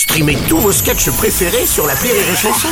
[0.00, 2.68] Streamez tous vos sketchs préférés sur la Rire et Chanson.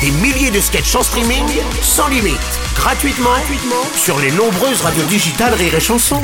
[0.00, 1.44] Des milliers de sketchs en streaming,
[1.82, 2.38] sans limite,
[2.74, 6.22] gratuitement, gratuitement sur les nombreuses radios digitales Rire et Chanson.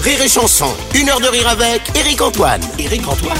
[0.00, 2.62] Rire et Chanson, une heure de rire avec Eric Antoine.
[2.78, 3.38] Eric Antoine.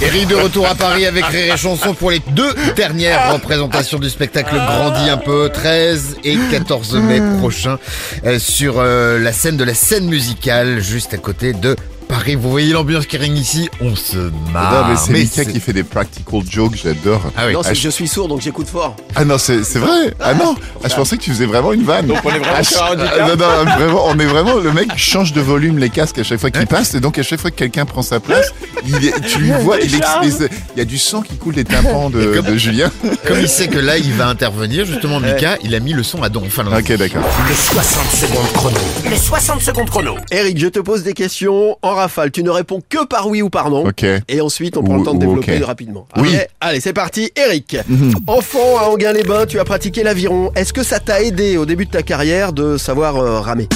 [0.00, 4.08] Eric de retour à Paris avec Rire et Chanson pour les deux dernières représentations du
[4.08, 7.80] spectacle Grandi un peu, 13 et 14 mai prochain,
[8.24, 11.74] euh, sur euh, la scène de la scène musicale, juste à côté de
[12.08, 12.34] Paris.
[12.34, 14.16] Vous voyez l'ambiance qui règne ici On se
[14.52, 14.86] marre.
[14.88, 17.20] Non, mais c'est Mika qui fait des practical jokes, j'adore.
[17.36, 17.52] Ah oui.
[17.52, 18.96] Non, c'est Ah, que je suis sourd donc j'écoute fort.
[19.14, 22.06] Ah non, c'est vrai Ah non ah, Je pensais que tu faisais vraiment une vanne.
[22.06, 24.54] Donc on est vraiment Non, non, vraiment, on est vraiment...
[24.56, 27.22] Le mec change de volume les casques à chaque fois qu'il passe, et donc à
[27.22, 28.52] chaque fois que quelqu'un prend sa place,
[28.86, 32.10] il est- tu lui vois, il, il y a du sang qui coule des tympans
[32.10, 32.90] de, de Julien.
[33.26, 36.22] Comme il sait que là il va intervenir, justement Mika, il a mis le son
[36.22, 36.42] à don.
[36.46, 36.76] Enfin, non.
[36.76, 37.22] Ok, d'accord.
[37.48, 38.78] Les 60 secondes chrono.
[39.10, 40.14] Les 60 secondes chrono.
[40.30, 42.30] Eric, je te pose des questions en rafale.
[42.30, 43.84] Tu ne réponds que par oui ou par non.
[44.28, 46.06] Et ensuite, on prend Ou- le temps de développer rapidement.
[46.16, 46.28] Oui.
[46.28, 47.30] Allez, allez, c'est parti.
[47.36, 48.12] Eric, Mhm.
[48.26, 50.50] enfant à Anguin-les-Bains, tu as pratiqué l'aviron.
[50.56, 53.68] Est-ce que ça t'a aidé au début de ta carrière de savoir euh, ramer?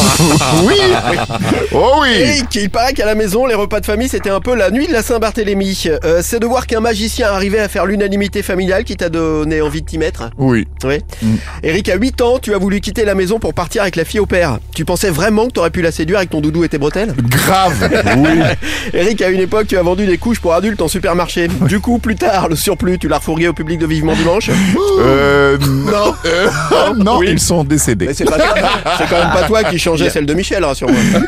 [0.64, 0.74] Oui
[1.72, 4.54] Oh oui Eric, il paraît qu'à la maison, les repas de famille, c'était un peu
[4.54, 5.84] la nuit de la Saint-Barthélemy.
[6.04, 9.82] Euh, c'est de voir qu'un magicien arrivait à faire l'unanimité familiale qui t'a donné envie
[9.82, 10.66] de t'y mettre Oui.
[10.84, 10.98] Oui.
[11.22, 11.34] Mm.
[11.62, 14.20] Eric, à 8 ans, tu as voulu quitter la maison pour partir avec la fille
[14.20, 14.58] au père.
[14.74, 17.14] Tu pensais vraiment que t'aurais pu la séduire avec ton doudou et tes bretelles?
[17.28, 18.40] Grave Oui
[18.92, 21.48] Eric, à une époque, tu as vendu des couches pour adultes en supermarché.
[21.62, 24.50] Du coup, plus tard, le surplus, tu l'as refourgué au public de Vivement Dimanche?
[25.00, 25.56] Euh...
[25.60, 27.28] Non euh, Non, Oui.
[27.30, 28.06] ils sont décédés.
[28.06, 28.38] Mais c'est pas
[28.98, 30.98] c'est quand même pas toi qui changeais celle de Michel, rassure-moi.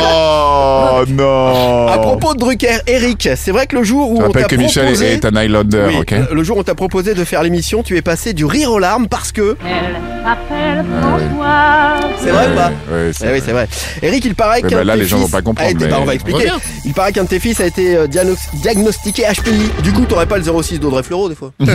[0.00, 4.26] Oh non À propos de Drucker, Eric, c'est vrai que le jour où Je on
[4.26, 5.12] rappelle t'a que Michel proposé...
[5.12, 7.96] est un Highlander, Oui, ok le jour où on t'a proposé de faire l'émission, tu
[7.96, 9.56] es passé du rire aux larmes parce que...
[9.64, 12.12] Elle Françoise.
[12.22, 13.68] C'est vrai ou pas Eh oui, c'est vrai.
[14.02, 15.70] Eric, il paraît Ouais, qu'un bah là, de tes les gens vont pas comprendre, a
[15.72, 16.48] été- mais- bah, on va expliquer.
[16.84, 19.82] Il paraît qu'un de tes fils a été euh, diagnos- diagnostiqué HPI.
[19.82, 21.66] Du coup, t'aurais pas le 06 d'Audrey Fleurot, des fois Non.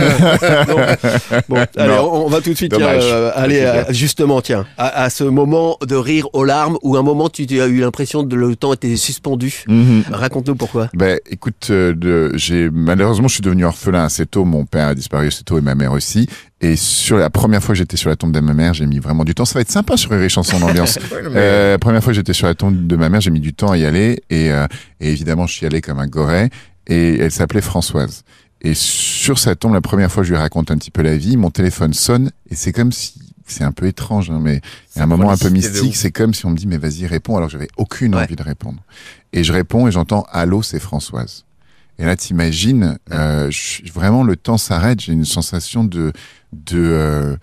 [1.48, 3.84] Bon, allez, on, on va tout de suite tiens, euh, aller bien.
[3.90, 7.60] justement, tiens, à, à ce moment de rire aux larmes où un moment tu, tu
[7.60, 9.64] as eu l'impression que le temps était suspendu.
[9.66, 10.04] Mhm.
[10.10, 10.88] Raconte-nous pourquoi.
[10.94, 14.44] Ben, écoute, euh, j'ai malheureusement, je suis devenu orphelin assez tôt.
[14.44, 16.28] Mon père a disparu assez tôt et ma mère aussi.
[16.60, 18.98] Et sur la première fois que j'étais sur la tombe de ma mère, j'ai mis
[18.98, 19.44] vraiment du temps.
[19.44, 20.98] Ça va être sympa sur les chansons d'ambiance.
[21.36, 23.54] Euh, la première fois que j'étais sur la tombe de ma mère, j'ai mis du
[23.54, 24.22] temps à y aller.
[24.30, 24.66] Et, euh,
[25.00, 26.50] et évidemment, je suis allé comme un goret.
[26.86, 28.24] Et elle s'appelait Françoise.
[28.60, 31.36] Et sur sa tombe, la première fois, je lui raconte un petit peu la vie.
[31.36, 34.60] Mon téléphone sonne et c'est comme si c'est un peu étrange, hein, mais
[34.94, 35.96] il y a un moment un peu mystique.
[35.96, 38.22] C'est comme si on me dit mais vas-y réponds alors que j'avais aucune Ouais.
[38.24, 38.82] envie de répondre.
[39.32, 41.44] Et je réponds et j'entends allô, c'est Françoise.
[41.98, 43.50] Et là, t'imagines, euh,
[43.94, 45.00] vraiment le temps s'arrête.
[45.00, 46.12] J'ai une sensation de,
[46.52, 47.36] de, euh,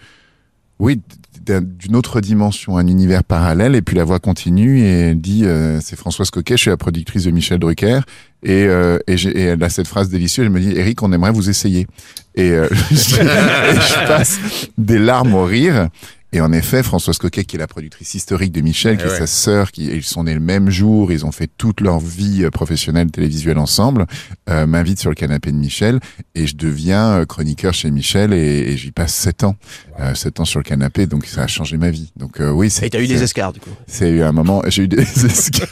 [0.79, 0.99] oui,
[1.45, 3.75] d'une autre dimension, un univers parallèle.
[3.75, 6.77] Et puis la voix continue et elle dit, euh, c'est Françoise Coquet, je suis la
[6.77, 7.99] productrice de Michel Drucker.
[8.43, 10.45] Et, euh, et, elle a cette phrase délicieuse.
[10.45, 11.87] Elle me dit, Eric, on aimerait vous essayer.
[12.35, 14.39] Et, euh, et je passe
[14.77, 15.89] des larmes au rire.
[16.33, 19.11] Et en effet, Françoise Coquet, qui est la productrice historique de Michel, qui Eh est
[19.11, 19.17] ouais.
[19.19, 22.43] sa sœur, qui ils sont nés le même jour, ils ont fait toute leur vie
[22.45, 24.05] euh, professionnelle télévisuelle ensemble,
[24.49, 25.99] euh, m'invite sur le canapé de Michel
[26.33, 28.37] et je deviens euh, chroniqueur chez Michel et,
[28.71, 29.57] et j'y passe sept ans,
[29.99, 32.13] euh, sept ans sur le canapé, donc ça a changé ma vie.
[32.15, 33.71] Donc euh, oui, c'est Et t'as eu des escarres, du coup.
[33.87, 35.67] c'est eu un moment, j'ai eu des escarres.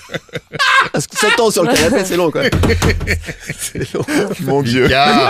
[0.92, 2.44] Parce que 7 ans sur le canapé, c'est long, quoi.
[3.60, 4.06] c'est long.
[4.42, 4.88] Mon Dieu,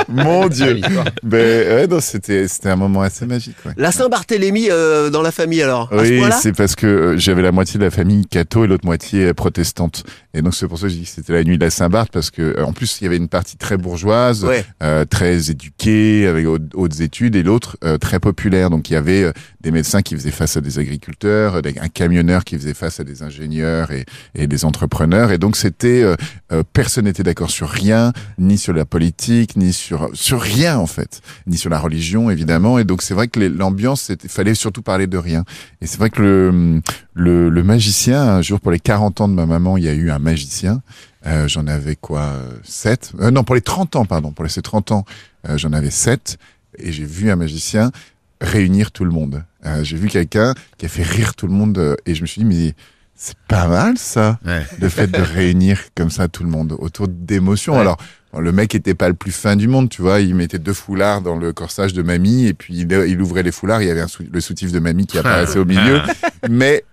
[0.08, 0.78] mon Dieu.
[0.78, 1.06] Histoire.
[1.24, 3.56] Ben ouais, non, c'était c'était un moment assez magique.
[3.66, 3.74] Ouais.
[3.78, 7.52] La Saint-Barthélemy euh, dans la famille, alors à Oui, c'est parce que euh, j'avais la
[7.52, 10.03] moitié de la famille catho et l'autre moitié euh, protestante.
[10.34, 12.09] Et donc c'est pour ça que je dis que c'était la nuit de la Saint-Barth
[12.12, 14.64] parce que euh, en plus il y avait une partie très bourgeoise, Ouais.
[14.84, 18.69] euh, très éduquée, avec hautes, hautes études, et l'autre euh, très populaire.
[18.69, 19.31] Donc il y avait euh,
[19.62, 23.24] des médecins qui faisaient face à des agriculteurs, un camionneur qui faisait face à des
[23.24, 25.31] ingénieurs et, des entrepreneurs.
[25.31, 26.16] Et donc c'était euh,
[26.52, 30.88] euh, personne n'était d'accord sur rien, ni sur la politique, ni sur sur rien en
[30.88, 32.80] fait, ni sur la religion évidemment.
[32.80, 35.44] Et donc c'est vrai que l'ambiance, c'était- fallait surtout parler de rien.
[35.81, 36.81] Et c'est vrai que le,
[37.14, 39.94] le le magicien, un jour pour les 40 ans de ma maman, il y a
[39.94, 40.81] eu un magicien.
[41.25, 44.50] Euh, j'en avais quoi, euh, 7 euh, Non, pour les 30 ans, pardon, pour les
[44.50, 45.06] ces 30 ans,
[45.50, 46.38] euh, j'en avais 7
[46.78, 47.92] et j'ai vu un magicien
[48.41, 49.44] réunir tout le monde.
[49.65, 52.27] Euh, j'ai vu quelqu'un qui a fait rire tout le monde euh, et je me
[52.27, 52.74] suis dit mais
[53.15, 54.63] c'est pas mal ça, Ouais.
[54.80, 57.74] le fait de réunir comme ça tout le monde autour d'émotions.
[57.74, 57.81] Ouais.
[57.81, 57.97] Alors
[58.38, 61.21] le mec était pas le plus fin du monde, tu vois, il mettait deux foulards
[61.21, 64.01] dans le corsage de mamie et puis il, il ouvrait les foulards, il y avait
[64.01, 66.00] un sou- le soutif de mamie qui apparaissait au milieu.
[66.50, 66.85] Mais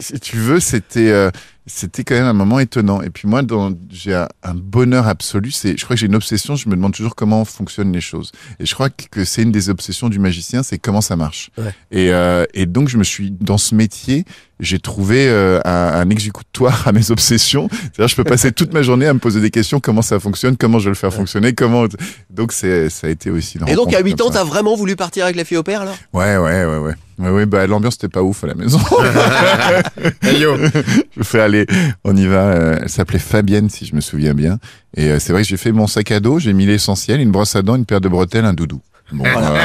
[0.00, 1.30] si tu veux, c'était euh,
[1.68, 3.02] c'était quand même un moment étonnant.
[3.02, 3.42] Et puis moi,
[3.90, 5.50] j'ai un, un bonheur absolu.
[5.52, 6.56] C'est, je crois que j'ai une obsession.
[6.56, 8.32] Je me demande toujours comment fonctionnent les choses.
[8.58, 11.50] Et je crois que c'est une des obsessions du magicien, c'est comment ça marche.
[11.58, 11.74] Ouais.
[11.90, 14.24] Et, euh, et donc, je me suis dans ce métier.
[14.60, 15.70] J'ai trouvé euh, un,
[16.00, 17.68] un exécutoire à mes obsessions.
[17.70, 20.56] C'est-à-dire, je peux passer toute ma journée à me poser des questions comment ça fonctionne,
[20.56, 21.86] comment je vais le faire fonctionner, comment.
[22.30, 23.58] Donc c'est ça a été aussi.
[23.66, 25.82] Et donc à 8 comme ans, t'as vraiment voulu partir avec la fille au père
[25.82, 25.96] alors?
[26.12, 26.94] Ouais, ouais, ouais, ouais.
[27.18, 28.78] Ouais, ouais, bah, l'ambiance était pas ouf à la maison.
[30.22, 30.56] Hey, yo.
[31.16, 31.66] je fais aller,
[32.04, 32.46] on y va.
[32.48, 34.58] euh, elle s'appelait Fabienne, si je me souviens bien.
[34.96, 37.30] Et euh, c'est vrai que j'ai fait mon sac à dos, j'ai mis l'essentiel, une
[37.30, 38.80] brosse à dents, une paire de bretelles, un doudou.
[39.12, 39.58] Bon, euh,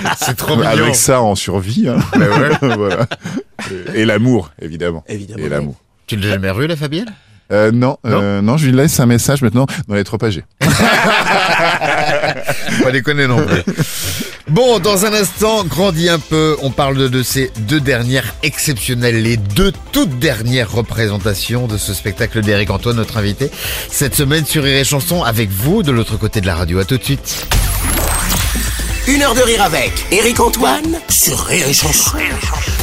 [0.20, 0.68] C'est trop mignon.
[0.68, 1.88] avec ça, on survit.
[1.88, 1.98] Hein.
[2.76, 3.06] voilà.
[3.94, 5.04] Et, et l'amour, évidemment.
[5.08, 5.44] Évidemment.
[5.44, 5.76] Et l'amour.
[6.06, 7.12] Tu l'as jamais revu, la Fabienne?
[7.50, 9.64] Euh, non, euh, non, je lui laisse un message maintenant.
[9.88, 10.44] Non, elle est trop âgée.
[12.82, 13.62] Pas déconner non plus.
[14.48, 16.56] Bon, dans un instant, grandis un peu.
[16.62, 21.94] On parle de, de ces deux dernières exceptionnelles, les deux toutes dernières représentations de ce
[21.94, 23.50] spectacle d'Éric Antoine, notre invité,
[23.90, 26.78] cette semaine sur Rire et Chanson, avec vous de l'autre côté de la radio.
[26.78, 27.46] À tout de suite.
[29.08, 32.77] Une heure de rire avec Eric Antoine sur Rire.